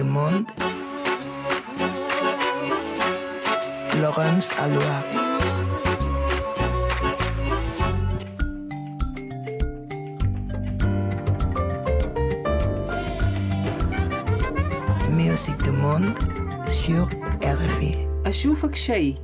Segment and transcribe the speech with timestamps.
[0.00, 0.46] du monde.
[4.00, 5.00] Laurence Aloha.
[15.10, 16.18] Musique du monde
[16.68, 17.06] sur
[17.42, 18.06] RFI.
[18.26, 19.14] أشوفك شيء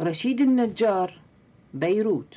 [0.00, 1.12] رشيد النجار
[1.74, 2.34] بيروت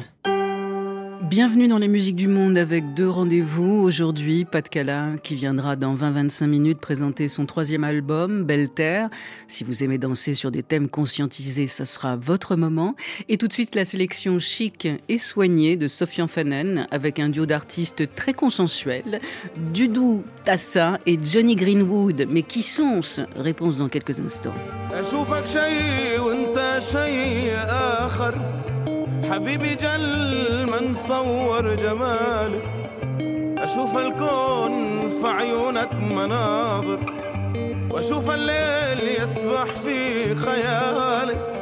[1.29, 3.81] Bienvenue dans les musiques du monde avec deux rendez-vous.
[3.81, 9.09] Aujourd'hui, Pat Cala qui viendra dans 20-25 minutes présenter son troisième album, Belle Terre.
[9.47, 12.95] Si vous aimez danser sur des thèmes conscientisés, ça sera votre moment.
[13.27, 17.47] Et tout de suite, la sélection chic et soignée de Sofian Fanen avec un duo
[17.47, 19.19] d'artistes très consensuels,
[19.73, 22.27] Dudou Tassa et Johnny Greenwood.
[22.29, 23.21] Mais qui sont-ce?
[23.35, 24.53] Réponse dans quelques instants.
[29.31, 32.63] حبيبي جل ما نصور جمالك.
[33.57, 36.99] أشوف الكون في عيونك مناظر
[37.89, 41.61] وأشوف الليل يسبح في خيالك.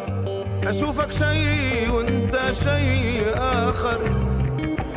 [0.67, 4.01] أشوفك شيء وأنت شيء آخر.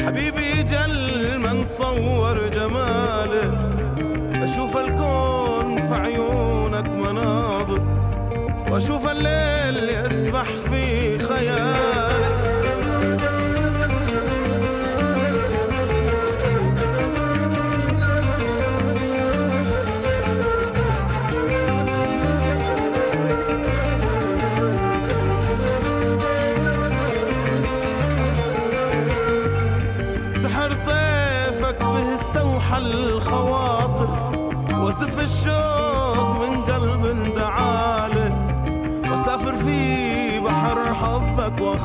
[0.01, 3.77] حبيبي جل ما نصور جمالك.
[4.43, 7.83] أشوف الكون في عيونك مناظر
[8.71, 12.06] وأشوف الليل يسبح في خيالك.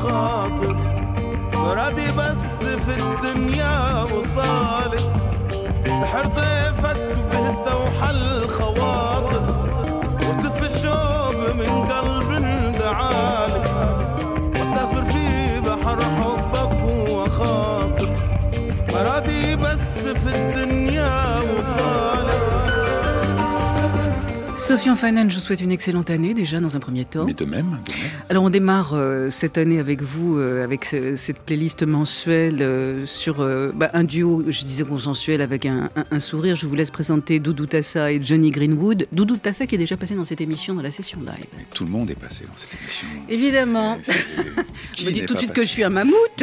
[0.02, 0.76] خاطر.
[1.54, 3.81] راضي بس في الدنيا
[24.82, 27.24] Sofian Fanen, je vous souhaite une excellente année déjà dans un premier temps.
[27.24, 27.78] Mais de même.
[27.86, 28.10] De même.
[28.28, 33.06] Alors on démarre euh, cette année avec vous, euh, avec ce, cette playlist mensuelle euh,
[33.06, 36.56] sur bah, un duo, je disais consensuel, avec un, un, un, sourire.
[36.56, 39.06] Je vous laisse présenter Doudou Tassa et Johnny Greenwood.
[39.12, 41.46] Doudou Tassa qui est déjà passé dans cette émission, dans la session live.
[41.56, 43.06] Mais tout le monde est passé dans cette émission.
[43.28, 43.98] Évidemment.
[44.98, 46.42] Vous me dites tout de suite passé que je suis un mammouth.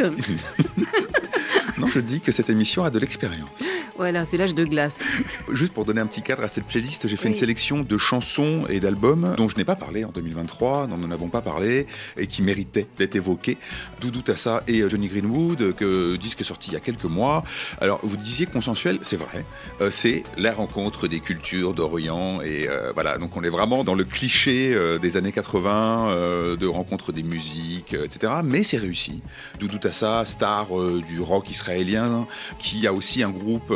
[1.80, 3.48] non, je dis que cette émission a de l'expérience.
[3.96, 5.02] Voilà, c'est l'âge de glace.
[5.52, 7.30] Juste pour donner un petit cadre à cette playlist, j'ai fait oui.
[7.34, 11.08] une sélection de chansons et d'albums dont je n'ai pas parlé en 2023, dont nous
[11.08, 11.86] n'avons pas parlé
[12.16, 13.58] et qui méritaient d'être évoqués.
[14.00, 17.44] Doudou Tassa et Johnny Greenwood, que disque est sorti il y a quelques mois.
[17.80, 19.44] Alors, vous disiez consensuel, c'est vrai.
[19.80, 23.18] Euh, c'est la rencontre des cultures d'Orient et euh, voilà.
[23.18, 27.94] Donc, on est vraiment dans le cliché euh, des années 80 de rencontre des musiques,
[27.94, 28.34] etc.
[28.44, 29.22] Mais c'est réussi.
[29.58, 30.68] Doudou Tassa, star
[31.06, 31.69] du rock israélien,
[32.58, 33.72] qui a aussi un groupe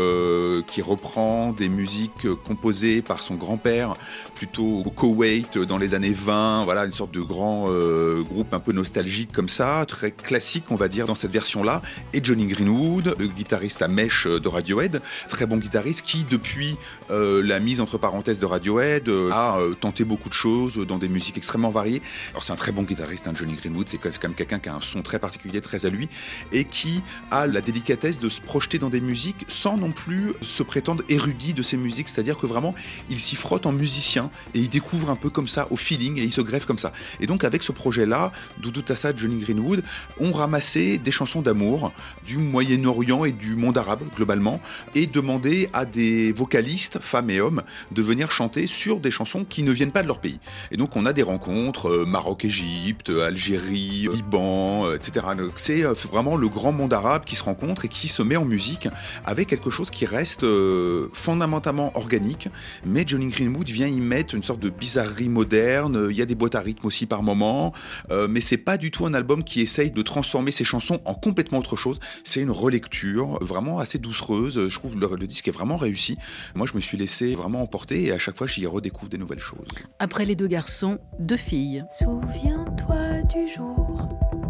[0.66, 3.94] qui reprend des musiques composées par son grand-père,
[4.34, 8.60] plutôt au Koweït dans les années 20, voilà, une sorte de grand euh, groupe un
[8.60, 13.16] peu nostalgique comme ça, très classique on va dire dans cette version-là, et Johnny Greenwood,
[13.18, 16.76] le guitariste à mèche de Radiohead, très bon guitariste qui depuis
[17.10, 21.08] euh, la mise entre parenthèses de Radiohead euh, a tenté beaucoup de choses dans des
[21.08, 22.02] musiques extrêmement variées.
[22.30, 24.74] Alors c'est un très bon guitariste, hein, Johnny Greenwood, c'est quand même quelqu'un qui a
[24.74, 26.08] un son très particulier, très à lui,
[26.52, 30.62] et qui a la délicatesse de se projeter dans des musiques sans non plus se
[30.62, 32.74] prétendre érudit de ces musiques, c'est-à-dire que vraiment
[33.10, 36.22] il s'y frotte en musicien et il découvre un peu comme ça au feeling et
[36.22, 36.92] il se greffe comme ça.
[37.20, 39.82] Et donc avec ce projet-là, Doudou Tassa, Johnny Greenwood
[40.18, 41.92] ont ramassé des chansons d'amour
[42.24, 44.60] du Moyen-Orient et du monde arabe globalement
[44.94, 47.62] et demandé à des vocalistes, femmes et hommes,
[47.92, 50.40] de venir chanter sur des chansons qui ne viennent pas de leur pays.
[50.70, 55.26] Et donc on a des rencontres euh, Maroc-Égypte, Algérie, Liban, euh, etc.
[55.56, 58.44] C'est euh, vraiment le grand monde arabe qui se rencontre et qui se met en
[58.44, 58.88] musique
[59.24, 62.48] avec quelque chose qui reste euh, fondamentalement organique,
[62.84, 66.08] mais Johnny Greenwood vient y mettre une sorte de bizarrerie moderne.
[66.10, 67.72] Il y a des boîtes à rythme aussi par moment,
[68.10, 71.14] euh, mais c'est pas du tout un album qui essaye de transformer ses chansons en
[71.14, 71.98] complètement autre chose.
[72.22, 74.68] C'est une relecture vraiment assez doucereuse.
[74.68, 76.16] Je trouve le, le disque est vraiment réussi.
[76.54, 79.38] Moi, je me suis laissé vraiment emporter et à chaque fois, j'y redécouvre des nouvelles
[79.38, 79.68] choses.
[79.98, 81.84] Après les deux garçons, deux filles.
[81.90, 84.43] Souviens-toi du jour.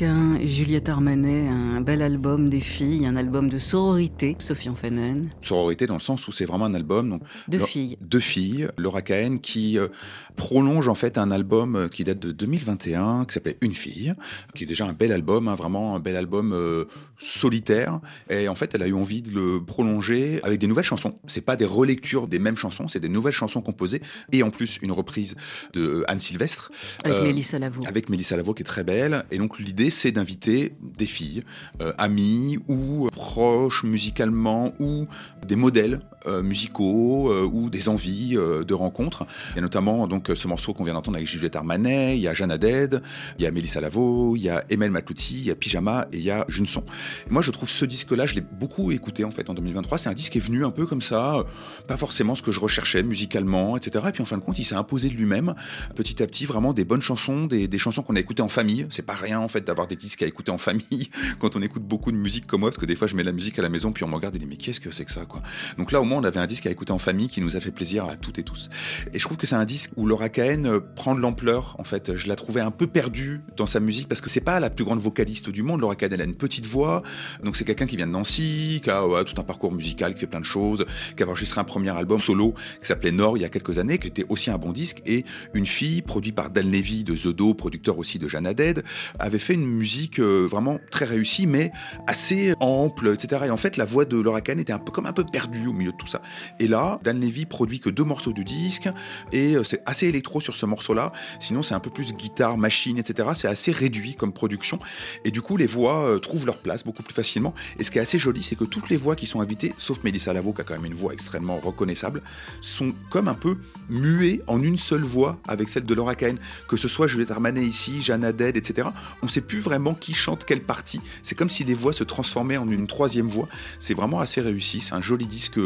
[0.00, 1.48] Et Juliette Armanet,
[1.88, 5.30] bel album des filles, un album de sororité, Sophie Anfanen.
[5.40, 7.96] Sororité dans le sens où c'est vraiment un album donc, De filles.
[8.02, 9.88] deux filles, Laura Cahen, qui euh,
[10.36, 14.12] prolonge en fait un album euh, qui date de 2021, qui s'appelait Une fille,
[14.54, 16.84] qui est déjà un bel album, hein, vraiment un bel album euh,
[17.16, 18.00] solitaire.
[18.28, 21.18] Et en fait, elle a eu envie de le prolonger avec des nouvelles chansons.
[21.26, 24.02] C'est pas des relectures des mêmes chansons, c'est des nouvelles chansons composées
[24.32, 25.36] et en plus une reprise
[25.72, 26.70] de Anne Sylvestre
[27.04, 27.80] Avec Euh, Mélissa Lavo.
[27.86, 29.24] avec Mélissa Lavo qui est très belle.
[29.30, 31.42] Et donc l'idée c'est d'inviter des filles,
[31.80, 35.06] euh, amies ou proches musicalement ou
[35.46, 36.98] des modèles euh, musicaux
[37.30, 39.26] euh, ou des envies euh, de rencontres.
[39.50, 42.28] Il y a notamment donc ce morceau qu'on vient d'entendre avec Juliette Armanet, il y
[42.28, 43.02] a Jeanne Haddad,
[43.38, 46.18] il y a Mélissa Lavo, il y a Emel Matlouti, il y a Pyjama et
[46.18, 46.84] il y a Junson.
[47.30, 49.98] Moi je trouve ce disque-là, je l'ai beaucoup écouté en fait en 2023.
[49.98, 51.44] C'est un disque qui est venu un peu comme ça, euh,
[51.86, 54.04] pas forcément ce que je recherchais musicalement, etc.
[54.08, 55.54] Et puis en fin de compte, il s'est imposé de lui-même
[55.94, 58.86] petit à petit vraiment des bonnes chansons, des, chansons qu'on a écoutées en famille.
[58.90, 61.82] C'est pas rien en fait d'avoir des disques à écouter en famille quand on écoute
[61.82, 63.68] beaucoup de musique comme moi, parce que des fois je mets la musique à la
[63.68, 65.42] maison puis on me regarde et dit mais qu'est-ce que c'est que ça quoi?
[65.76, 68.04] Donc là on avait un disque à écouter en famille qui nous a fait plaisir
[68.04, 68.68] à toutes et tous.
[69.12, 71.84] Et je trouve que c'est un disque où Laura Cahen euh, prend de l'ampleur en
[71.84, 72.16] fait.
[72.16, 74.84] Je la trouvais un peu perdue dans sa musique parce que c'est pas la plus
[74.84, 75.80] grande vocaliste du monde.
[75.80, 77.02] Laura Cahen elle a une petite voix,
[77.42, 80.26] donc c'est quelqu'un qui vient de Nancy, qui a tout un parcours musical, qui fait
[80.26, 80.86] plein de choses,
[81.16, 83.98] qui a enregistré un premier album solo qui s'appelait Nord il y a quelques années,
[83.98, 85.24] qui était aussi un bon disque et
[85.54, 88.84] une fille produit par Dan Levy de The Do, producteur aussi de Jeanne Haddad,
[89.18, 91.70] avait fait une musique euh, vraiment très réussie, mais
[92.06, 93.42] assez ample, etc.
[93.46, 95.66] Et en fait, la voix de Laura Kahn était un peu comme un peu perdue
[95.66, 96.22] au milieu de ça.
[96.58, 98.88] Et là, Dan Levy produit que deux morceaux du disque,
[99.32, 101.12] et euh, c'est assez électro sur ce morceau-là.
[101.40, 103.30] Sinon, c'est un peu plus guitare, machine, etc.
[103.34, 104.78] C'est assez réduit comme production.
[105.24, 107.54] Et du coup, les voix euh, trouvent leur place beaucoup plus facilement.
[107.78, 110.02] Et ce qui est assez joli, c'est que toutes les voix qui sont invitées, sauf
[110.04, 112.22] Mélissa Lavo, qui a quand même une voix extrêmement reconnaissable,
[112.60, 116.36] sont comme un peu muées en une seule voix avec celle de Laura Kahn.
[116.68, 118.88] Que ce soit Juliette Armanet ici, Jeanne Haddad, etc.
[119.22, 121.00] On ne sait plus vraiment qui chante quelle partie.
[121.22, 123.48] C'est comme si des voix se transformaient en une troisième voix.
[123.78, 124.80] C'est vraiment assez réussi.
[124.80, 125.58] C'est un joli disque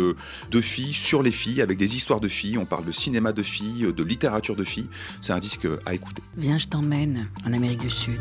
[0.50, 2.58] de filles sur les filles, avec des histoires de filles.
[2.58, 4.88] On parle de cinéma de filles, de littérature de filles.
[5.20, 6.22] C'est un disque à écouter.
[6.36, 8.20] Viens, je t'emmène en Amérique du Sud.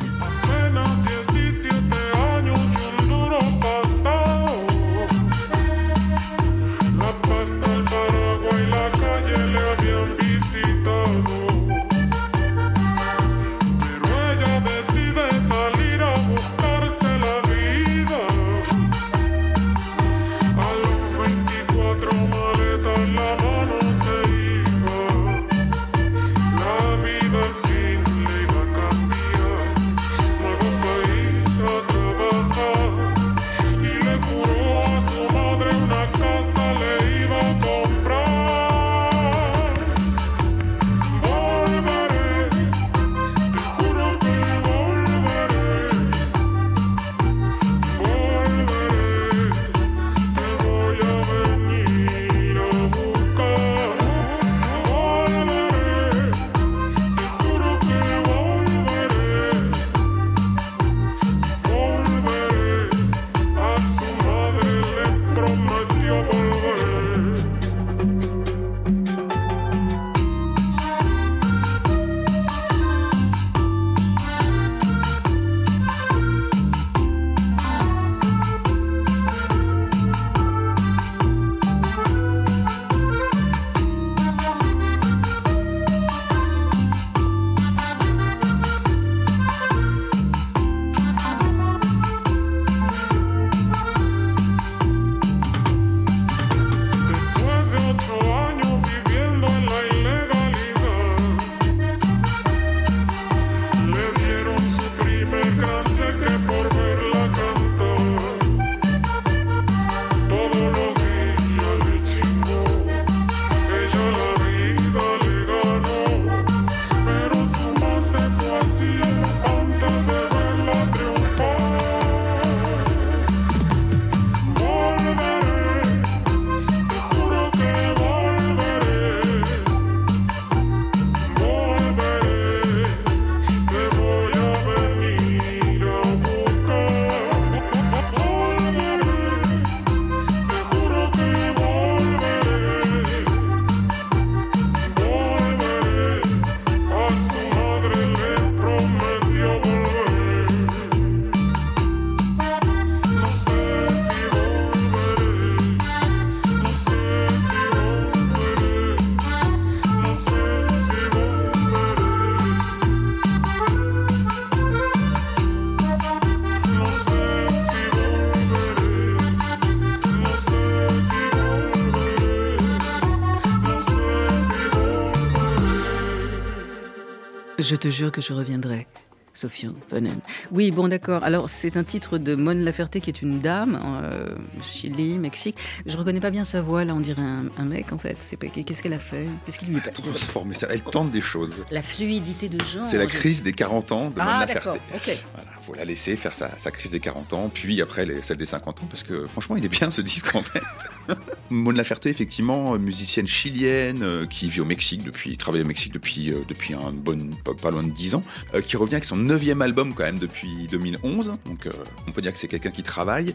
[177.71, 178.85] Je te jure que je reviendrai.
[179.33, 180.19] Sofiane Bonen.
[180.51, 181.23] Oui, bon, d'accord.
[181.23, 185.55] Alors, c'est un titre de Mon Laferte, qui est une dame, euh, Chili, Mexique.
[185.85, 188.17] Je reconnais pas bien sa voix, là, on dirait un, un mec, en fait.
[188.19, 189.25] C'est pas- Qu'est-ce qu'elle a fait?
[189.45, 190.01] Qu'est-ce qui lui est passé?
[190.01, 190.67] Transformer ça.
[190.69, 191.63] Elle tente des choses.
[191.71, 192.83] La fluidité de genre.
[192.83, 194.65] C'est la crise des 40 ans de Mon Ah, Laferte.
[194.65, 195.17] d'accord, ok.
[195.33, 198.81] Voilà, faut la laisser faire sa, crise des 40 ans, puis après celle des 50
[198.81, 200.61] ans, parce que franchement, il est bien ce disque en fait.
[201.49, 206.31] Mon Laferte, effectivement, musicienne chilienne euh, qui vit au Mexique depuis, travaille au Mexique depuis,
[206.31, 207.29] euh, depuis un bon,
[207.61, 208.21] pas, loin de 10 ans,
[208.53, 211.31] euh, qui revient avec son neuvième album quand même depuis 2011.
[211.45, 211.71] Donc euh,
[212.07, 213.33] on peut dire que c'est quelqu'un qui travaille.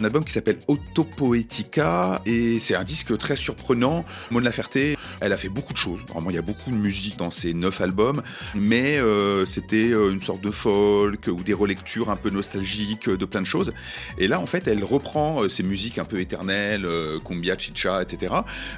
[0.00, 4.04] Un album qui s'appelle Autopoetica et c'est un disque très surprenant.
[4.30, 4.78] Mon Laferte,
[5.20, 6.00] elle a fait beaucoup de choses.
[6.08, 8.22] Vraiment, il y a beaucoup de musique dans ses neuf albums,
[8.54, 13.16] mais euh, c'était euh, une sorte de folk ou des relectures un peu nostalgiques euh,
[13.16, 13.72] de plein de choses.
[14.18, 18.02] Et là, en fait, elle reprend euh, ces musiques un peu éternelles, euh, cumbia, chicha,
[18.02, 18.34] etc.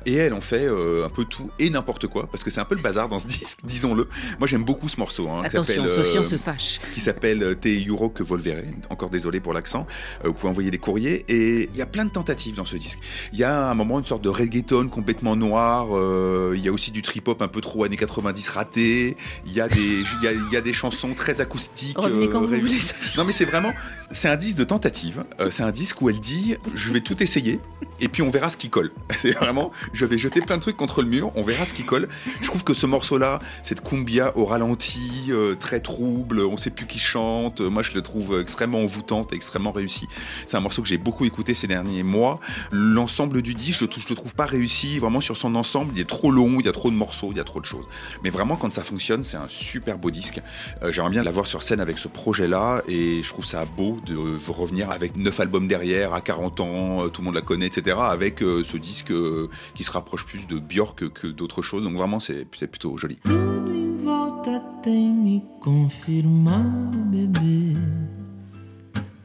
[0.06, 2.64] Et elle en fait euh, un peu tout et n'importe quoi, parce que c'est un
[2.64, 4.08] peu le bazar dans ce disque, disons-le.
[4.38, 5.28] Moi, j'aime beaucoup ce morceau.
[5.28, 6.80] hein, Attention, Sofiane euh, se fâche.
[6.92, 8.62] qui s'appelle euh, Te Euro que Volvere.
[8.90, 9.86] Encore désolé pour l'accent.
[10.24, 11.24] Euh, vous pouvez envoyer des courriers.
[11.28, 12.98] Et il y a plein de tentatives dans ce disque.
[13.32, 15.88] Il y a à un moment une sorte de reggaeton complètement noir.
[15.96, 19.16] euh, il y a aussi du trip-hop un peu trop années 90 raté.
[19.46, 21.98] Il y a des, il y a, il y a des chansons très acoustiques.
[21.98, 22.79] Revenez euh, quand vous voulez, réussies.
[22.79, 22.79] Sofiane.
[23.16, 23.72] Non mais c'est vraiment,
[24.10, 25.24] c'est un disque de tentative.
[25.40, 27.60] Euh, c'est un disque où elle dit, je vais tout essayer
[28.00, 28.90] et puis on verra ce qui colle.
[29.20, 31.84] C'est vraiment, je vais jeter plein de trucs contre le mur, on verra ce qui
[31.84, 32.08] colle.
[32.40, 36.86] Je trouve que ce morceau-là, cette cumbia au ralenti, euh, très trouble, on sait plus
[36.86, 37.60] qui chante.
[37.60, 40.08] Moi, je le trouve extrêmement envoûtante et extrêmement réussi.
[40.46, 42.40] C'est un morceau que j'ai beaucoup écouté ces derniers mois.
[42.70, 44.98] L'ensemble du disque, je le, je le trouve pas réussi.
[44.98, 47.36] Vraiment sur son ensemble, il est trop long, il y a trop de morceaux, il
[47.36, 47.86] y a trop de choses.
[48.24, 50.40] Mais vraiment, quand ça fonctionne, c'est un super beau disque.
[50.82, 53.98] Euh, J'aimerais bien la voir sur scène avec ce projet-là et je trouve ça beau
[54.04, 54.16] de
[54.50, 57.96] revenir avec neuf albums derrière, à 40 ans, euh, tout le monde la connaît, etc.
[58.00, 61.84] Avec euh, ce disque euh, qui se rapproche plus de Björk que d'autres choses.
[61.84, 63.18] Donc vraiment, c'est plutôt joli.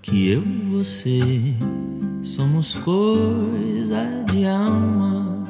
[0.07, 1.21] Eu e você
[2.23, 5.45] somos coisa de alma.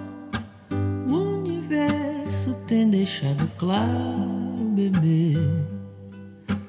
[2.67, 4.35] Deixado claro.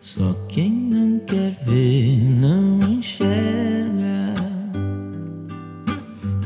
[0.07, 4.37] Só quem não quer ver não enxerga.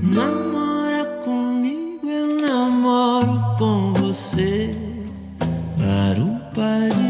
[0.00, 4.70] Namora comigo, eu namoro com você.
[5.76, 7.09] Garupa de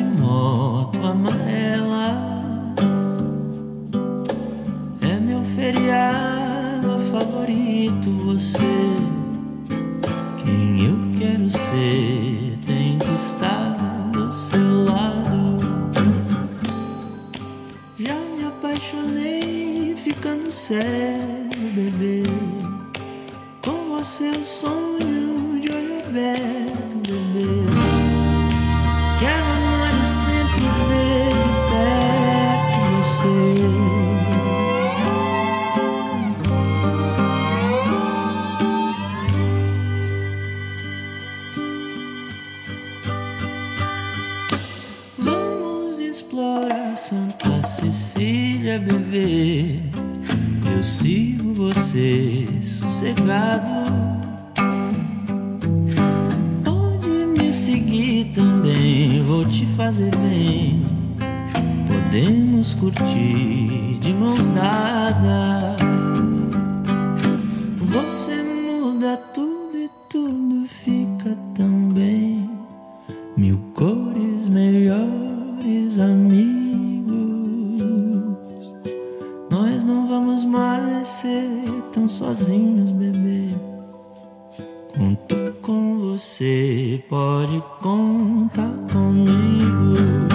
[86.61, 90.29] você, pode contar comigo.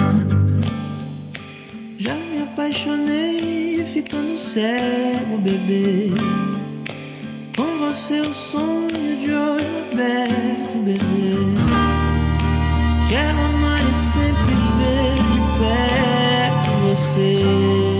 [1.98, 6.10] Já me apaixonei ficando cego, bebê.
[7.56, 11.36] Com você o sonho de olho aberto, bebê.
[13.08, 17.95] Quero amar e sempre ver de perto você.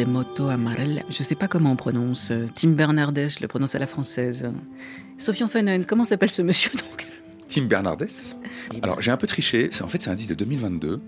[0.00, 1.04] Garupa de Moto Amarelle.
[1.08, 2.30] Je ne sais pas comment on prononce.
[2.30, 4.50] euh, Tim Bernardes, je le prononce à la française.
[5.18, 7.06] Sofiane Fanen, comment s'appelle ce monsieur donc?
[7.48, 8.06] Tim Bernardes.
[8.82, 9.70] Alors j'ai un peu triché.
[9.82, 11.00] En fait, c'est un disque de 2022.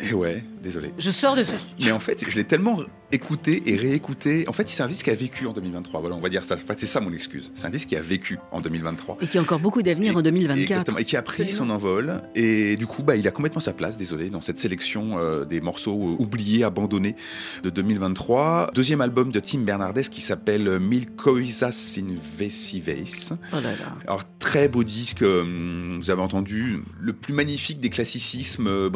[0.00, 0.92] Et ouais, désolé.
[0.98, 1.52] Je sors de ce
[1.84, 2.80] Mais en fait, je l'ai tellement
[3.10, 4.44] écouté et réécouté.
[4.48, 6.00] En fait, c'est un disque qui a vécu en 2023.
[6.00, 6.54] Voilà, on va dire ça.
[6.56, 7.50] En fait, c'est ça mon excuse.
[7.54, 9.18] C'est un disque qui a vécu en 2023.
[9.22, 10.60] Et qui a encore beaucoup d'avenir en Et- 2024.
[10.60, 12.22] Exactement, et qui a pris son envol.
[12.34, 15.60] Et du coup, bah, il a complètement sa place, désolé, dans cette sélection euh, des
[15.60, 17.16] morceaux euh, oubliés, abandonnés
[17.62, 18.70] de 2023.
[18.74, 23.36] Deuxième album de Tim Bernardes qui s'appelle Mil Coisas Invasives.
[23.52, 23.96] Oh là là.
[24.06, 28.90] Alors, très beau disque, euh, vous avez entendu, le plus magnifique des classicismes euh,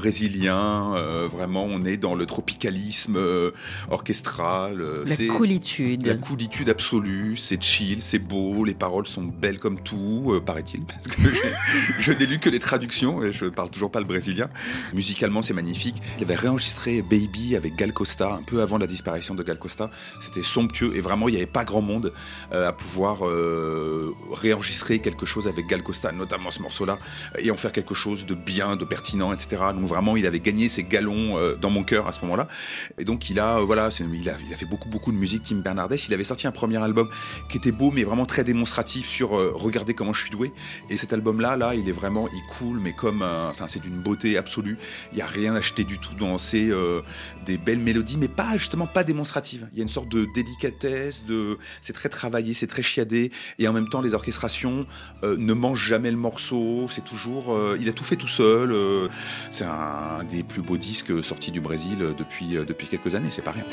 [0.95, 3.51] euh, vraiment, on est dans le tropicalisme euh,
[3.91, 4.81] orchestral.
[4.81, 6.07] euh, La coolitude.
[6.07, 11.09] la coolitude absolue, c'est chill, c'est beau, les paroles sont belles comme tout, paraît-il, parce
[11.09, 11.21] que
[11.99, 14.49] je n'ai lu que les traductions et je parle toujours pas le brésilien.
[14.93, 15.97] Musicalement, c'est magnifique.
[16.19, 19.91] Il avait réenregistré Baby avec Gal Costa, un peu avant la disparition de Gal Costa.
[20.21, 22.13] C'était somptueux et vraiment, il n'y avait pas grand monde
[22.51, 23.21] à pouvoir
[24.31, 26.99] réenregistrer quelque chose avec Gal Costa, notamment ce morceau-là,
[27.39, 29.63] et en faire quelque chose de bien, de pertinent, etc.
[29.75, 32.49] Donc vraiment, il avait gagné ses galons euh, dans mon cœur à ce moment-là.
[32.99, 35.97] Et donc il a, euh, voilà, il a, fait beaucoup, beaucoup de musique, Tim Bernardes.
[36.09, 37.09] Il avait sorti un premier album
[37.49, 40.53] qui était beau, mais vraiment très démonstratif sur euh, regardez comment je suis doué.
[40.91, 44.37] Et cet album-là, là, il est vraiment, il coule, mais comme, enfin, c'est d'une beauté
[44.37, 44.79] absolue.
[45.13, 46.73] Il n'y a rien acheté du tout dans ces
[47.47, 49.69] des belles mélodies, mais pas justement pas démonstratives.
[49.73, 53.69] Il y a une sorte de délicatesse, de, c'est très travaillé, c'est très chiadé, et
[53.69, 54.87] en même temps les orchestrations
[55.23, 56.87] ne mangent jamais le morceau.
[56.91, 58.75] C'est toujours, il a tout fait tout seul.
[59.51, 63.31] c'est un des plus beaux disques sortis du Brésil depuis euh, depuis quelques années.
[63.31, 63.65] C'est pas rien.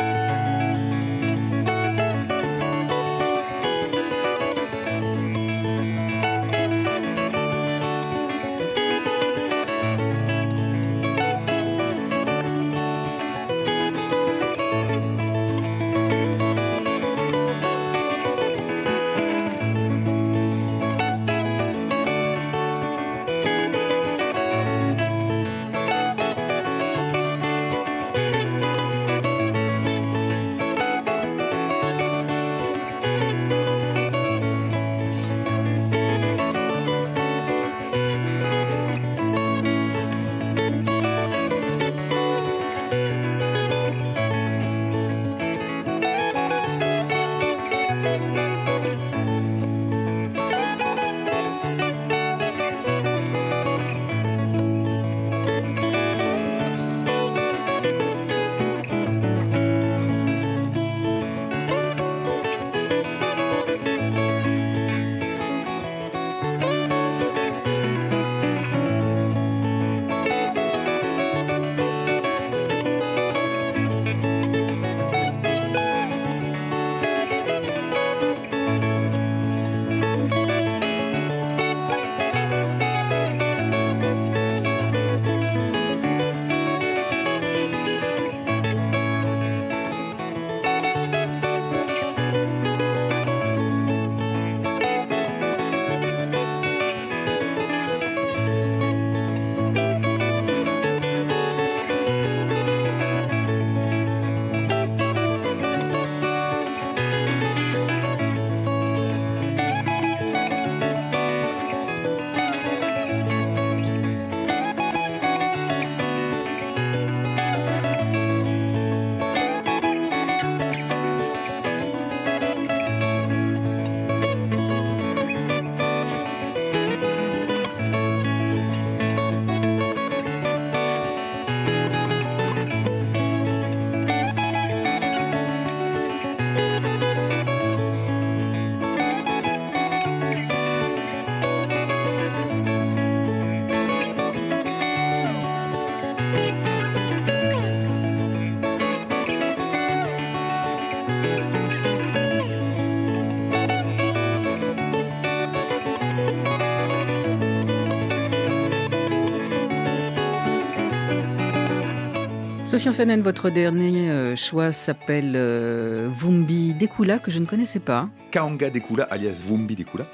[162.80, 168.08] Sophie Fanen, votre dernier euh, choix s'appelle euh, Vumbi Dekula, que je ne connaissais pas.
[168.32, 170.06] Kaanga Dekula, alias Vumbi Dekula.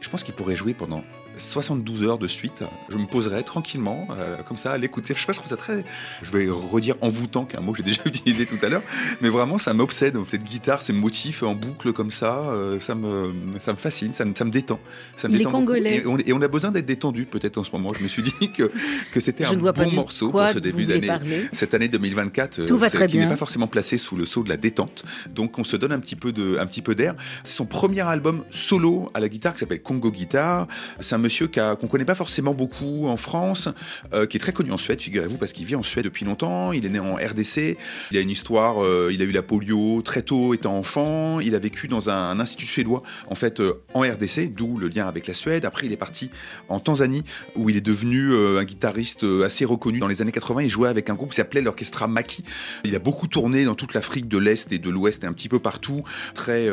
[0.00, 1.04] Je pense qu'il pourrait jouer pendant
[1.36, 2.62] 72 heures de suite.
[2.88, 5.14] Je me poserais tranquillement, euh, comme ça, à l'écouter.
[5.14, 5.84] Je sais pas, je trouve ça très.
[6.22, 8.82] Je vais redire envoûtant, qui est un mot que j'ai déjà utilisé tout à l'heure.
[9.20, 10.16] Mais vraiment, ça m'obsède.
[10.28, 14.24] Cette guitare, ces motifs en boucle comme ça, euh, ça, me, ça me fascine, ça
[14.24, 14.78] me, ça me détend.
[15.16, 15.52] Ça me Les détend.
[15.52, 15.98] Congolais.
[15.98, 17.92] Et on, et on a besoin d'être détendu, peut-être en ce moment.
[17.96, 18.70] Je me suis dit que,
[19.10, 21.10] que c'était un bon morceau pour ce début d'année.
[21.52, 24.42] Cette année 2024, euh, Tout va très qui n'est pas forcément placé sous le sceau
[24.42, 25.04] de la détente.
[25.28, 27.14] Donc on se donne un petit peu d'air.
[27.42, 30.66] C'est son premier album solo à la guitare qui s'appelle Congo Guitar.
[31.24, 33.68] Monsieur qu'on connaît pas forcément beaucoup en France,
[34.12, 36.72] euh, qui est très connu en Suède, figurez-vous, parce qu'il vit en Suède depuis longtemps.
[36.72, 37.76] Il est né en RDC.
[38.10, 38.84] Il a une histoire.
[38.84, 41.40] euh, il a eu la polio très tôt, étant enfant.
[41.40, 45.08] Il a vécu dans un, institut suédois, en fait, euh, en RDC, d'où le lien
[45.08, 45.64] avec la Suède.
[45.64, 46.30] Après, il est parti
[46.68, 47.24] en Tanzanie,
[47.56, 50.62] où il est devenu un guitariste assez reconnu dans les années 80.
[50.62, 52.44] Il jouait avec un groupe qui s'appelait l'Orchestra Maki.
[52.84, 55.48] Il a beaucoup tourné dans toute l'Afrique de l'Est et de l'Ouest et un petit
[55.48, 56.02] peu partout.
[56.34, 56.68] Très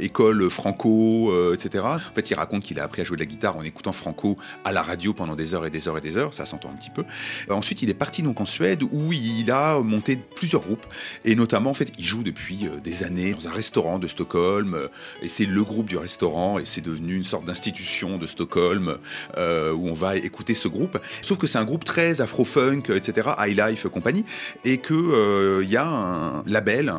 [0.00, 1.84] école franco, etc.
[1.84, 4.36] En fait, il raconte qu'il a appris à jouer de la guitare en écoutant franco
[4.64, 6.34] à la radio pendant des heures et des heures et des heures.
[6.34, 7.04] Ça s'entend un petit peu.
[7.48, 10.86] Euh, ensuite, il est parti donc en Suède où il a monté plusieurs groupes
[11.24, 14.74] et notamment en fait, il joue depuis euh, des années dans un restaurant de Stockholm
[14.74, 14.88] euh,
[15.22, 18.98] et c'est le groupe du restaurant et c'est devenu une sorte d'institution de Stockholm
[19.36, 20.98] où on va écouter ce groupe.
[21.22, 24.24] Sauf que c'est un groupe très afro-funk, etc., high life compagnie,
[24.64, 26.92] et que il y a un label,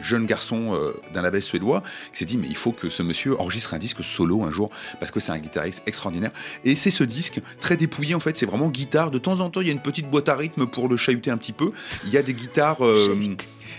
[0.00, 1.82] jeune garçon euh, d'un label suédois
[2.12, 4.70] qui s'est dit mais il faut que ce monsieur enregistre un disque solo un jour
[5.00, 6.30] parce que c'est un guitariste extraordinaire.
[6.64, 9.10] Et c'est ce disque très dépouillé en fait, c'est vraiment guitare.
[9.10, 11.30] De temps en temps, il y a une petite boîte à rythme pour le chahuter
[11.30, 11.72] un petit peu.
[12.04, 12.84] Il y a des guitares.
[12.84, 13.36] euh,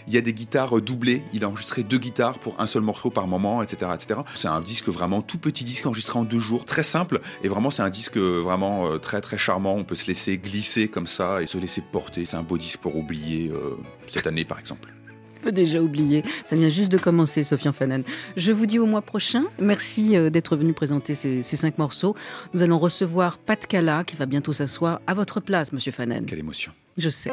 [0.07, 1.23] il y a des guitares doublées.
[1.33, 4.21] Il a enregistré deux guitares pour un seul morceau par moment, etc., etc.
[4.35, 7.21] C'est un disque vraiment tout petit disque enregistré en deux jours, très simple.
[7.43, 9.73] Et vraiment, c'est un disque vraiment euh, très très charmant.
[9.75, 12.25] On peut se laisser glisser comme ça et se laisser porter.
[12.25, 13.77] C'est un beau disque pour oublier euh,
[14.07, 14.89] cette année, par exemple.
[15.39, 16.23] Je peux déjà oublier.
[16.43, 18.03] Ça vient juste de commencer, Sofiane Fanen.
[18.35, 19.45] Je vous dis au mois prochain.
[19.59, 22.15] Merci euh, d'être venu présenter ces, ces cinq morceaux.
[22.53, 26.25] Nous allons recevoir Pat Cala qui va bientôt s'asseoir à votre place, Monsieur Fanen.
[26.25, 26.71] Quelle émotion.
[26.97, 27.31] Je sais.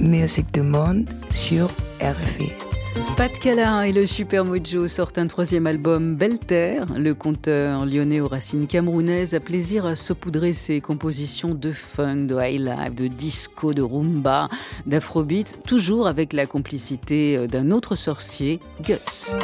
[0.00, 1.66] Musique du monde sur
[2.00, 2.71] RFI.
[3.16, 6.86] Pat Cala et le Super Mojo sortent un troisième album, Belle Terre.
[6.96, 12.36] Le conteur lyonnais aux racines camerounaises a plaisir à saupoudrer ses compositions de funk, de
[12.40, 14.48] high life, de disco, de rumba,
[14.86, 19.34] d'afrobeat, toujours avec la complicité d'un autre sorcier, Gus.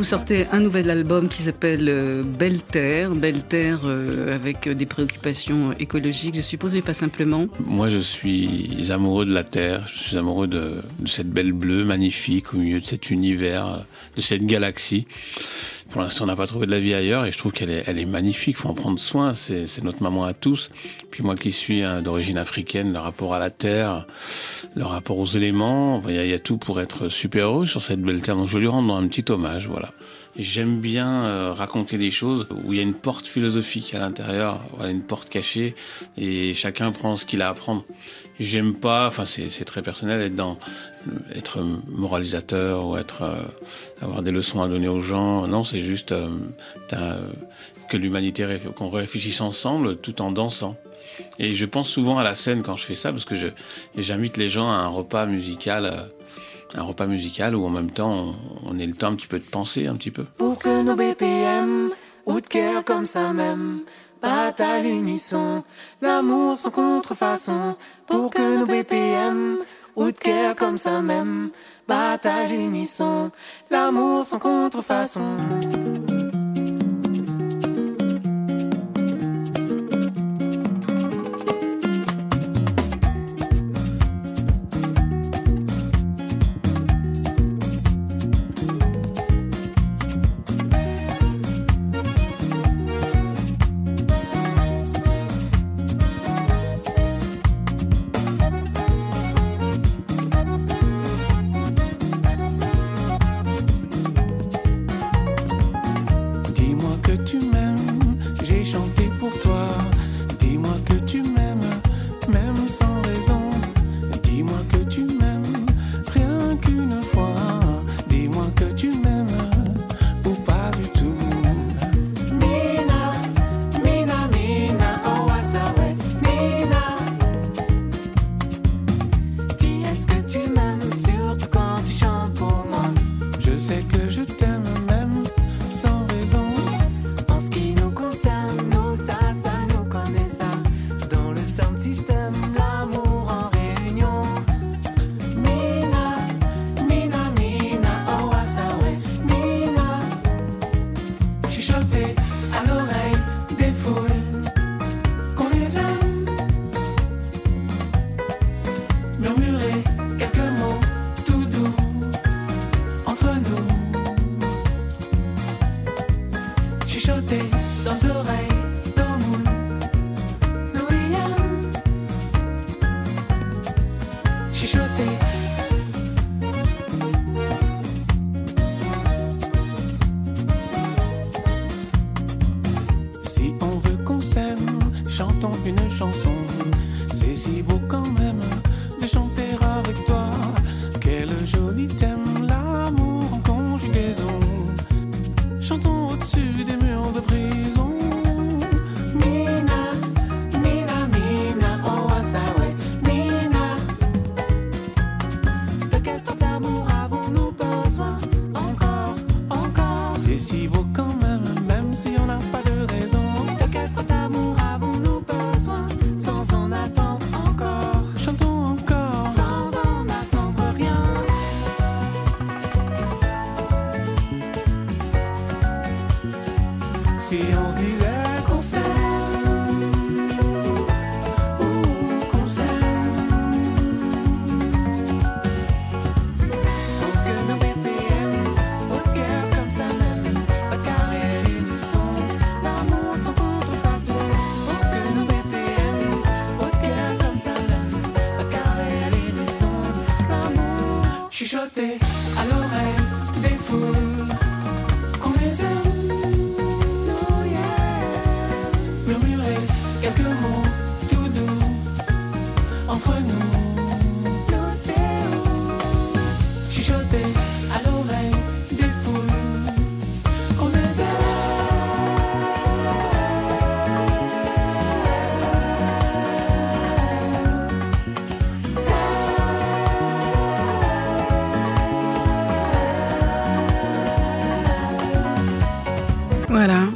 [0.00, 3.14] Vous sortez un nouvel album qui s'appelle euh, Belle Terre.
[3.14, 7.48] Belle Terre euh, avec des préoccupations écologiques, je suppose, mais pas simplement.
[7.66, 11.84] Moi, je suis amoureux de la Terre, je suis amoureux de, de cette belle bleue
[11.84, 13.84] magnifique au milieu de cet univers,
[14.16, 15.06] de cette galaxie.
[15.90, 17.82] Pour l'instant, on n'a pas trouvé de la vie ailleurs et je trouve qu'elle est,
[17.86, 18.56] elle est magnifique.
[18.56, 19.34] Faut en prendre soin.
[19.34, 20.70] C'est, notre maman à tous.
[21.10, 24.06] Puis moi qui suis hein, d'origine africaine, le rapport à la terre,
[24.74, 28.22] le rapport aux éléments, il y, a, tout pour être super heureux sur cette belle
[28.22, 28.36] terre.
[28.36, 29.90] Donc je veux lui rendre un petit hommage, voilà.
[30.36, 34.60] J'aime bien euh, raconter des choses où il y a une porte philosophique à l'intérieur,
[34.76, 35.74] voilà, une porte cachée,
[36.16, 37.84] et chacun prend ce qu'il a à prendre.
[38.38, 40.58] J'aime pas, enfin c'est très personnel, être dans
[41.34, 43.42] être moralisateur ou être euh,
[44.00, 45.46] avoir des leçons à donner aux gens.
[45.46, 46.28] Non, c'est juste euh,
[46.92, 47.20] euh,
[47.88, 50.76] que l'humanité qu'on réfléchisse ensemble tout en dansant.
[51.38, 53.34] Et je pense souvent à la scène quand je fais ça parce que
[53.96, 56.02] j'invite les gens à un repas musical, euh,
[56.74, 59.38] un repas musical où en même temps on, on ait le temps un petit peu
[59.38, 60.24] de penser un petit peu.
[60.24, 61.90] Pour que nos BPM,
[62.26, 63.80] ou de cœur comme ça même,
[64.22, 65.64] battent à l'unisson,
[66.00, 67.76] l'amour sans contrefaçon.
[68.06, 69.58] Pour que nos BPM,
[69.96, 71.50] ou de cœur comme ça même,
[71.88, 73.30] battent à l'unisson,
[73.70, 75.36] l'amour sans contrefaçon.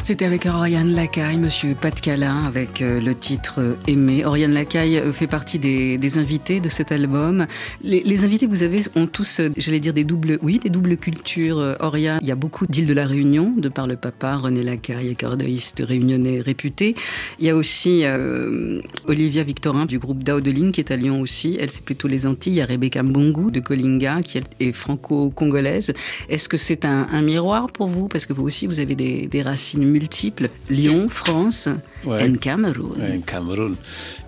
[0.04, 4.22] C'était avec Oriane Lacaille, Monsieur Patcala, avec euh, le titre euh, Aimé.
[4.26, 7.46] Oriane Lacaille euh, fait partie des, invités de cet album.
[7.82, 11.74] Les, invités que vous avez ont tous, j'allais dire, des doubles, oui, des doubles cultures.
[11.80, 15.08] Oriane, il y a beaucoup d'îles de la Réunion, de par le papa, René Lacaille,
[15.08, 16.94] accordaïste réunionnais réputé.
[17.38, 18.04] Il y a aussi
[19.06, 21.56] Olivia Victorin du groupe Daodeline qui est à Lyon aussi.
[21.58, 22.52] Elle, c'est plutôt les Antilles.
[22.52, 25.94] Il y a Rebecca Mbongu de Kolinga qui est franco-congolaise.
[26.28, 28.08] Est-ce que c'est un, un miroir pour vous?
[28.08, 30.48] Parce que vous aussi, vous avez des, des racines multiples.
[30.68, 31.68] Lyon, France
[32.06, 32.32] Ouais.
[32.40, 32.92] Cameroun.
[32.98, 33.76] Ouais, Cameroun.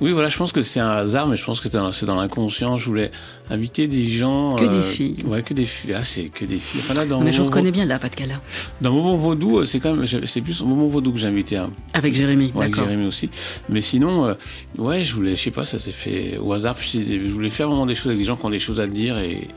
[0.01, 2.77] Oui, voilà, je pense que c'est un hasard, mais je pense que c'est dans, l'inconscient.
[2.77, 3.11] Je voulais
[3.51, 4.57] inviter des gens.
[4.57, 5.25] Que des filles.
[5.27, 5.95] Ouais, que des filles.
[5.95, 6.81] Ah, c'est que des filles.
[6.83, 8.41] Enfin, là, dans Mais je reconnais bien là, pas de Cala.
[8.81, 11.71] Dans Moment Vaudou, euh, c'est quand même, c'est plus Moment Vaudou que j'ai invité un.
[11.95, 12.77] Avec Jérémy, Ouais, avec.
[12.77, 13.31] Jérémy aussi.
[13.69, 14.35] Mais sinon, euh,
[14.79, 16.77] ouais, je voulais, je sais pas, ça s'est fait au hasard.
[16.81, 19.19] Je voulais faire vraiment des choses avec des gens qui ont des choses à dire
[19.19, 19.49] et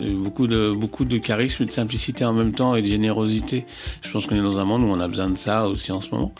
[0.00, 3.64] euh, beaucoup de, beaucoup de charisme et de simplicité en même temps et de générosité.
[4.02, 6.00] Je pense qu'on est dans un monde où on a besoin de ça aussi en
[6.00, 6.32] ce moment.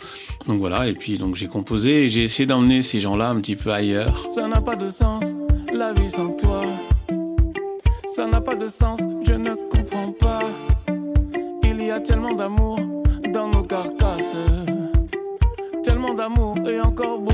[0.47, 0.87] Donc voilà.
[0.87, 4.25] Et puis, donc j'ai composé et j'ai essayé d'emmener ces gens-là un petit peu ailleurs.
[4.29, 5.23] Ça n'a pas de sens,
[5.71, 6.63] la vie sans toi.
[8.13, 10.41] Ça n'a pas de sens, je ne comprends pas.
[11.63, 12.77] Il y a tellement d'amour
[13.33, 14.35] dans nos carcasses.
[15.81, 17.32] Tellement d'amour et encore beaucoup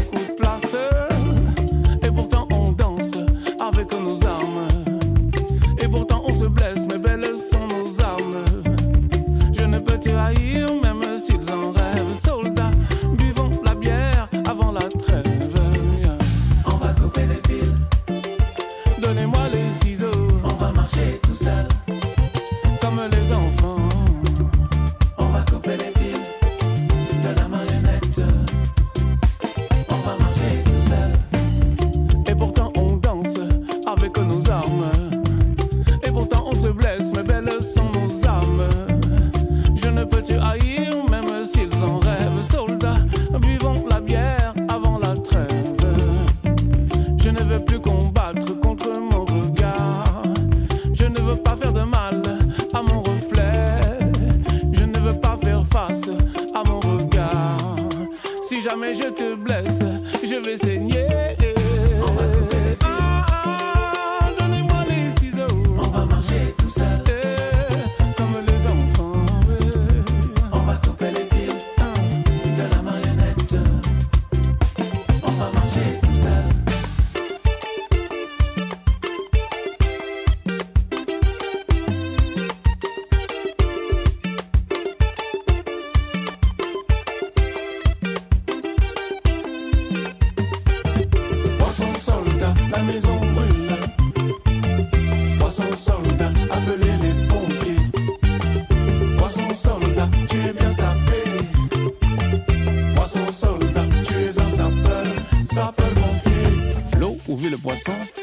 [17.10, 17.68] On va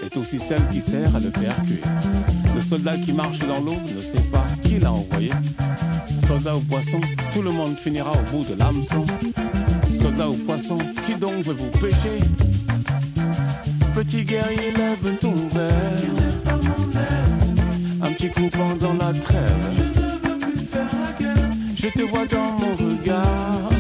[0.04, 1.84] est aussi celle qui sert à le faire cuire.
[2.54, 5.30] Le soldat qui marche dans l'eau ne sait pas qui l'a envoyé.
[6.26, 7.00] Soldat ou poisson,
[7.32, 9.04] tout le monde finira au bout de l'hameçon.
[10.00, 12.18] Soldat ou poisson, qui donc veut vous pêcher?
[13.94, 15.72] Petit guerrier, lève ton verre.
[18.02, 19.40] Un petit coup pendant la trêve.
[19.72, 21.50] Je ne veux plus faire la guerre.
[21.74, 23.75] Je te vois dans mon regard.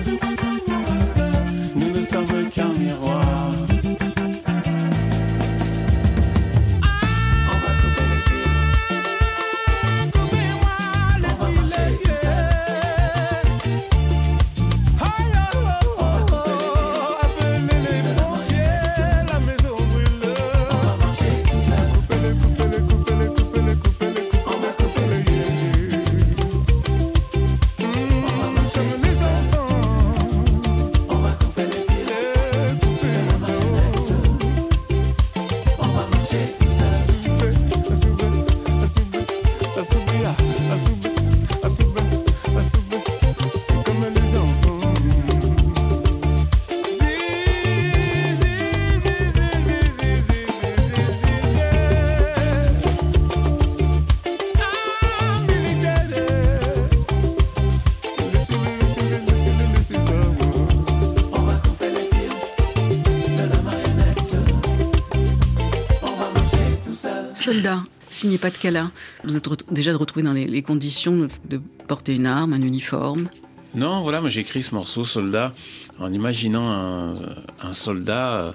[67.34, 68.90] Soldat, signé pas de Cala.
[69.24, 72.62] Vous êtes re- déjà retrouvé dans les, les conditions de, de porter une arme, un
[72.62, 73.28] uniforme.
[73.74, 75.52] Non, voilà, moi j'ai écrit ce morceau, Soldat,
[75.98, 77.14] en imaginant un,
[77.62, 78.52] un soldat euh,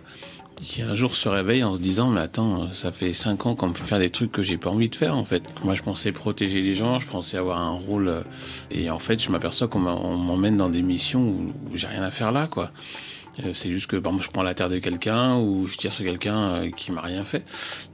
[0.64, 3.70] qui un jour se réveille en se disant mais attends ça fait cinq ans qu'on
[3.70, 5.82] me fait faire des trucs que j'ai pas envie de faire en fait moi je
[5.82, 8.22] pensais protéger les gens je pensais avoir un rôle euh,
[8.70, 12.12] et en fait je m'aperçois qu'on m'emmène dans des missions où, où j'ai rien à
[12.12, 12.68] faire là quoi Euh,
[13.54, 16.38] c'est juste que exemple, je prends la terre de quelqu'un ou je tire sur quelqu'un
[16.38, 17.44] euh, qui m'a rien fait.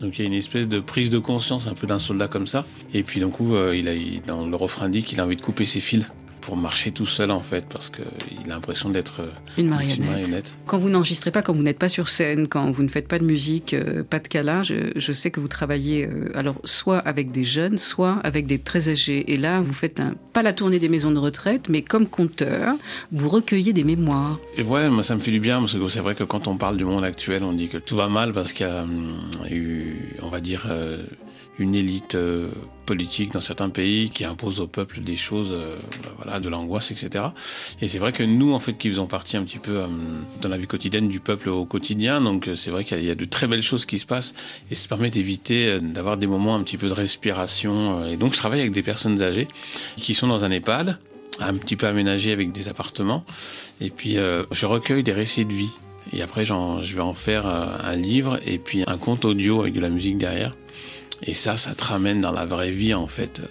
[0.01, 2.47] Donc il y a une espèce de prise de conscience un peu d'un soldat comme
[2.47, 2.65] ça.
[2.93, 3.93] Et puis d'un coup euh, il a
[4.25, 6.05] dans le refrain dit qu'il a envie de couper ses fils
[6.47, 9.27] pour marcher tout seul en fait parce que il a l'impression d'être euh,
[9.57, 10.09] Une marionnette.
[10.09, 10.55] marionnette.
[10.65, 13.19] Quand vous n'enregistrez pas, quand vous n'êtes pas sur scène, quand vous ne faites pas
[13.19, 16.99] de musique, euh, pas de câlin, je, je sais que vous travaillez euh, alors soit
[16.99, 19.33] avec des jeunes, soit avec des très âgés.
[19.33, 22.75] Et là, vous faites un, pas la tournée des maisons de retraite, mais comme conteur,
[23.11, 24.39] vous recueillez des mémoires.
[24.55, 26.55] Et ouais, moi ça me fait du bien parce que c'est vrai que quand on
[26.55, 29.11] parle du monde actuel, on dit que tout va mal parce qu'il y a hum,
[29.51, 30.65] eu, on va dire,
[31.59, 32.15] une élite
[32.87, 36.89] politique dans certains pays qui impose au peuple des choses, euh, bah, voilà, de l'angoisse,
[36.89, 37.25] etc.
[37.81, 39.87] Et c'est vrai que nous, en fait, qui faisons partie un petit peu euh,
[40.41, 43.15] dans la vie quotidienne du peuple au quotidien, donc euh, c'est vrai qu'il y a-
[43.15, 44.33] de très belles choses qui se passent
[44.71, 48.07] et ça permet d'éviter d'avoir des moments un petit peu de respiration.
[48.07, 49.47] Et donc je travaille avec des personnes âgées
[49.97, 50.97] qui sont dans un EHPAD
[51.39, 53.23] un petit peu aménagé avec des appartements.
[53.81, 54.15] Et puis,
[54.51, 55.69] je recueille des récits de vie.
[56.13, 59.79] Et après, je vais en faire un livre et puis un conte audio avec de
[59.81, 60.55] la musique derrière.
[61.23, 63.41] Et ça, ça te ramène dans la vraie vie, en fait.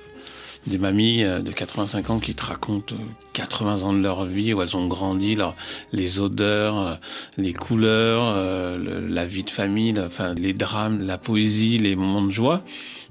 [0.66, 3.04] Des mamies euh, de 85 ans qui te racontent euh,
[3.34, 5.54] 80 ans de leur vie, où elles ont grandi, leur-
[5.92, 6.94] les odeurs, euh,
[7.38, 12.22] les couleurs, euh, le- la vie de famille, enfin, les drames, la poésie, les moments
[12.22, 12.64] de joie.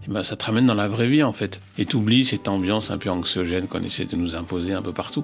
[0.08, 1.62] Et ben, ça te ramène dans la vraie vie, en fait.
[1.78, 5.24] Et t'oublies cette ambiance un peu anxiogène qu'on essaie de nous imposer un peu partout.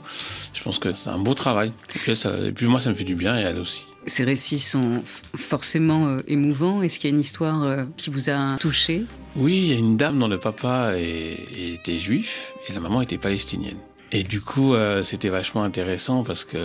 [0.53, 1.73] Je pense que c'est un beau travail.
[2.07, 3.85] Et puis, moi, ça me fait du bien et elle aussi.
[4.07, 5.03] Ces récits sont
[5.35, 6.81] forcément euh, émouvants.
[6.81, 9.03] Est-ce qu'il y a une histoire euh, qui vous a touché?
[9.35, 13.17] Oui, il y a une dame dont le papa était juif et la maman était
[13.17, 13.77] palestinienne.
[14.13, 16.57] Et du coup, euh, c'était vachement intéressant parce que,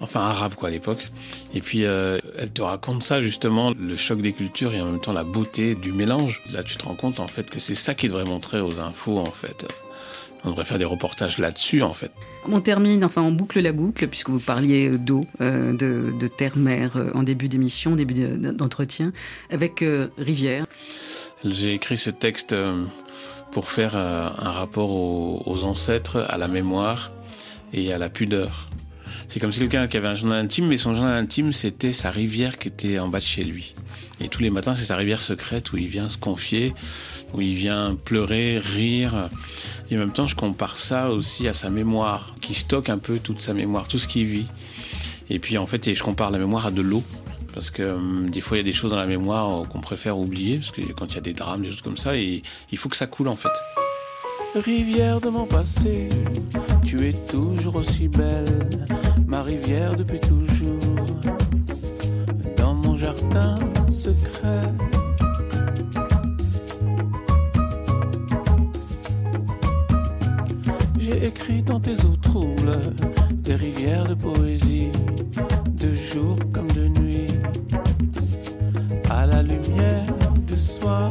[0.00, 1.08] enfin, arabe quoi à l'époque.
[1.54, 5.00] Et puis, euh, elle te raconte ça justement, le choc des cultures et en même
[5.00, 6.42] temps la beauté du mélange.
[6.52, 9.18] Là, tu te rends compte en fait que c'est ça qui devrait montrer aux infos
[9.18, 9.66] en fait.
[10.44, 12.12] On devrait faire des reportages là-dessus en fait.
[12.48, 16.92] On termine, enfin on boucle la boucle, puisque vous parliez euh, d'eau, euh, de, terre-mer
[16.96, 19.12] euh, en début d'émission, début de- d'entretien,
[19.50, 20.66] avec euh, Rivière.
[21.44, 22.86] J'ai écrit ce texte euh,
[23.52, 27.12] pour faire euh, un rapport aux, ancêtres, à la mémoire
[27.74, 28.70] et à la pudeur.
[29.28, 32.10] C'est comme si quelqu'un qui avait un journal intime, mais son journal intime, c'était sa
[32.10, 33.74] rivière qui était en bas de chez lui.
[34.18, 36.72] Et tous les matins, c'est sa rivière secrète où il vient se confier,
[37.34, 39.28] où il vient pleurer, rire.
[39.90, 43.18] Et en même temps, je compare ça aussi à sa mémoire, qui stocke un peu
[43.18, 44.46] toute sa mémoire, tout ce qu'il vit.
[45.28, 47.04] Et puis en fait, je compare la mémoire à de l'eau.
[47.56, 49.80] Parce que hum, des fois, il y a des choses dans la mémoire euh, qu'on
[49.80, 52.42] préfère oublier, parce que quand il y a des drames, des choses comme ça, il
[52.74, 53.48] faut que ça coule en fait.
[54.54, 56.10] Rivière de mon passé,
[56.84, 58.68] tu es toujours aussi belle,
[59.26, 61.06] ma rivière depuis toujours,
[62.58, 64.60] dans mon jardin secret.
[70.98, 72.80] J'ai écrit dans tes eaux troubles
[73.32, 74.90] des rivières de poésie,
[76.12, 77.26] jour comme de nuit,
[79.10, 80.06] à la lumière
[80.46, 81.10] du soir.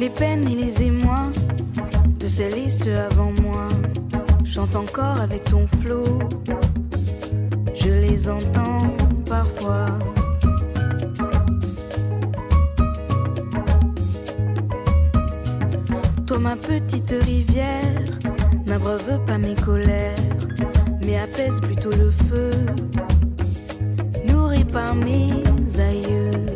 [0.00, 1.30] Les peines et les émois
[2.18, 3.68] de celles et ceux avant moi
[4.46, 6.20] chantent encore avec ton flot.
[7.74, 8.96] Je les entends
[9.28, 9.88] parfois.
[16.26, 18.02] Toi, ma petite rivière,
[18.66, 20.16] n'abreuve pas mes colères,
[21.04, 22.52] mais apaise plutôt le feu,
[24.26, 25.42] nourri par mes
[25.78, 26.49] aïeux.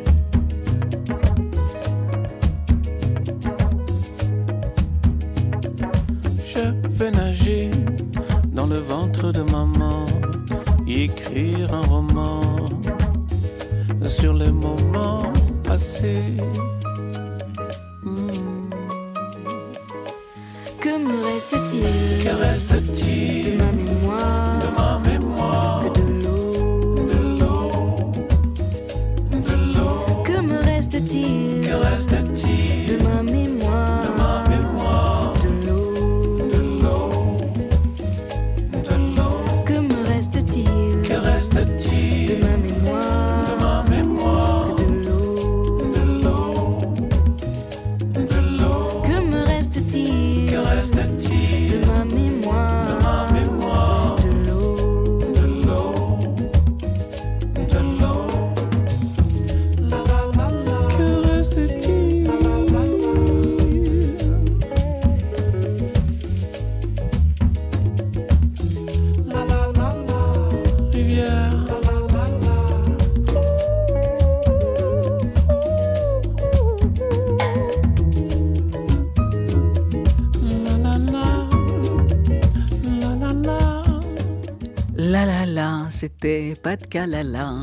[86.04, 87.54] C'était pas de calala.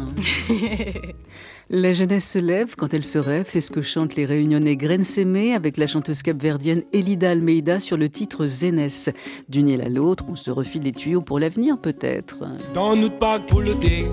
[1.70, 5.54] La jeunesse se lève quand elle se rêve, c'est ce que chantent les réunionnais Grensemé
[5.54, 9.12] avec la chanteuse capverdienne Elida Almeida sur le titre Zénès.
[9.48, 12.40] D'une île à l'autre, on se refile des tuyaux pour l'avenir peut-être.
[12.74, 14.08] Dans notre parc pour le thé,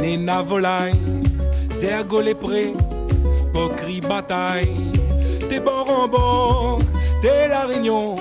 [0.00, 0.94] Nena volaille,
[3.52, 4.92] Pocri bataille,
[5.48, 6.78] t'es bord en bord,
[7.20, 8.14] t'es la réunion,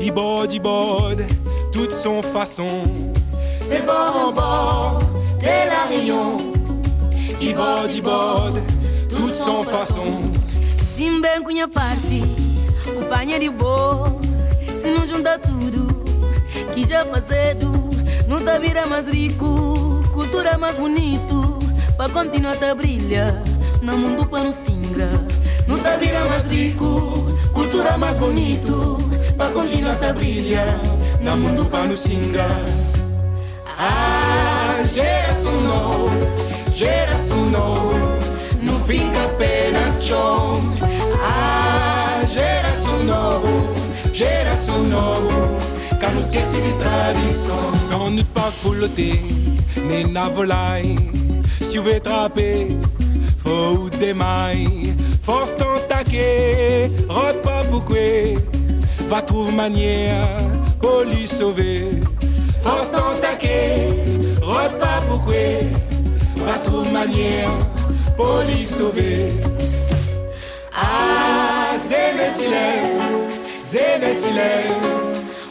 [0.00, 1.22] il borde, il borde,
[1.70, 3.07] toute son façon,
[3.68, 4.98] t'es bord en bord,
[5.38, 6.36] t'es la réunion,
[7.40, 8.60] il borde, il borde,
[9.08, 10.12] toute son façon.
[10.96, 12.22] Simba cunha parte,
[12.98, 14.12] companhia de boa.
[14.80, 16.02] Se não junta tudo,
[16.74, 17.70] que já fazedo,
[18.26, 21.58] não tá vira mais rico, cultura mais bonito,
[21.96, 23.42] pra continuar a brilhar,
[23.82, 25.10] no mundo pra não singra.
[25.66, 26.86] Não tá vira mais rico,
[27.52, 28.96] cultura mais bonito,
[29.36, 30.80] pra continuar a brilhar,
[31.20, 32.87] Na mundo pra nos singar.
[33.80, 36.10] Ah, geração nova,
[36.74, 38.18] geração nova,
[38.60, 40.60] não fica pena chão.
[41.22, 43.48] Ah, geração nova,
[44.12, 45.58] geração nova,
[45.96, 47.72] que não esquece de tradição.
[47.88, 49.22] Dans notre parc pour le thé,
[49.86, 50.98] mais na volaille,
[51.62, 52.66] si vous voulez trapper,
[53.38, 57.94] faut démailler, force t'entaquer, rote pas beaucoup,
[59.08, 60.36] va trouver manière
[60.80, 61.86] pour lui sauver.
[62.62, 63.88] Force t'entaquer,
[64.42, 65.32] rote pas beaucoup,
[66.44, 67.50] va trouver manière
[68.16, 69.26] pour lui sauver.
[70.74, 74.68] Ah, zéné s'il est, zéné s'il est,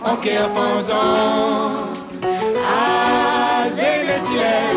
[0.04, 1.88] en cœur fanzon.
[2.66, 4.76] Ah, zéné s'il est,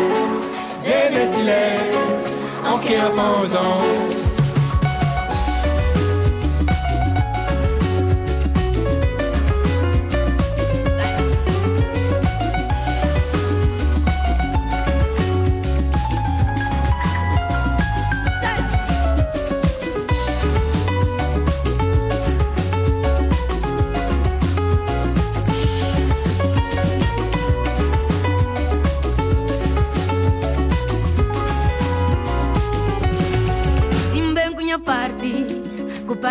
[0.79, 4.20] zéné s'il est, en cœur fanzon.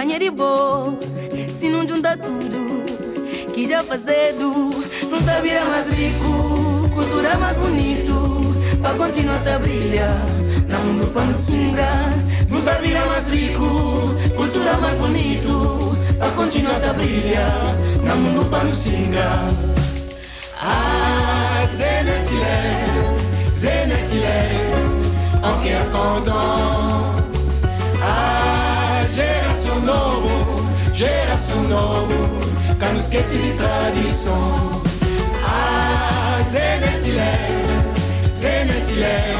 [0.07, 0.95] De boa.
[1.47, 2.83] Se não junta tudo,
[3.53, 4.71] que já fazedo,
[5.11, 8.41] não tá vira mais rico, cultura mais bonito,
[8.81, 10.25] pra continuar a brilhar,
[10.69, 12.09] na mundo pra não singrar.
[12.49, 13.65] Não tá vira mais rico,
[14.37, 17.63] cultura mais bonito, pra continuar a brilhar,
[18.03, 19.45] na mundo pra não singrar.
[20.63, 24.01] Ah, zéné s'il est, zéné
[31.01, 32.41] geração novo,
[32.79, 34.83] que não esquece de tradição.
[35.47, 39.35] Ah, zéné s'il est, zéné s'il est,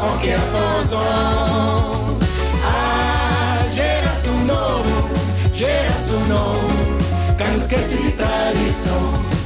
[0.00, 2.18] en cœur fanzon.
[2.64, 5.08] Ah, geração novo,
[5.54, 6.96] geração novo,
[7.38, 9.41] que não esquece de tradição.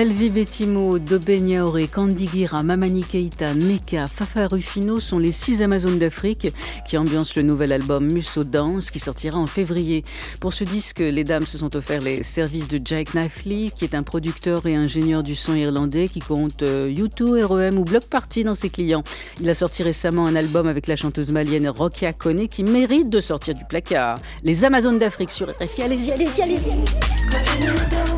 [0.00, 0.96] Elvi Bettimo,
[1.92, 6.54] Candy Guira, Mamani Keita, Neka, Fafa Rufino sont les six Amazones d'Afrique
[6.88, 10.02] qui ambiancent le nouvel album Musso Dance qui sortira en février.
[10.40, 13.94] Pour ce disque, les dames se sont offert les services de Jake Knifley, qui est
[13.94, 18.42] un producteur et ingénieur du son irlandais qui compte euh, U2, REM ou Block Party
[18.42, 19.04] dans ses clients.
[19.38, 23.20] Il a sorti récemment un album avec la chanteuse malienne Rokia Kone qui mérite de
[23.20, 24.18] sortir du placard.
[24.44, 28.09] Les Amazones d'Afrique sur RFI, allez-y, allez-y, allez-y.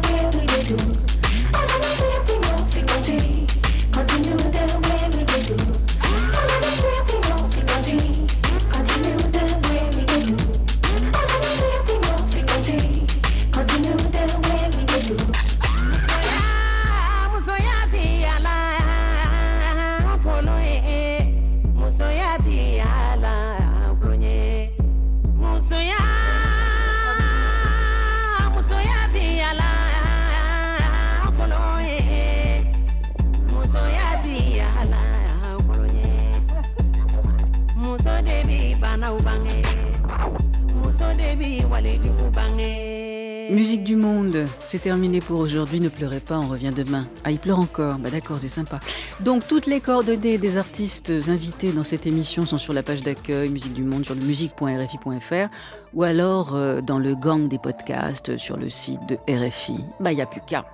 [43.50, 45.80] Musique du monde, c'est terminé pour aujourd'hui.
[45.80, 47.06] Ne pleurez pas, on revient demain.
[47.24, 47.96] Ah, il pleure encore.
[47.96, 48.80] Bah d'accord, c'est sympa.
[49.20, 53.50] Donc toutes les coordonnées des artistes invités dans cette émission sont sur la page d'accueil
[53.50, 55.48] Musique du Monde sur le musique.rfi.fr
[55.92, 59.84] ou alors euh, dans le gang des podcasts sur le site de RFI.
[60.00, 60.64] Bah il y a plus qu'à.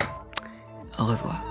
[0.98, 1.42] Au revoir.